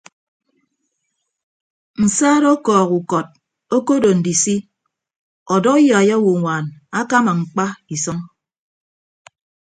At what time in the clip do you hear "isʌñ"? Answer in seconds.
7.93-8.19